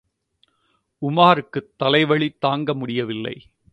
[1.01, 3.35] உமாருக்குத் தலைவலி தாங்க முடியவில்லை.